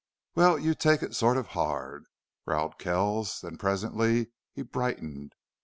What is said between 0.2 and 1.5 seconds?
"Well, you take it sort of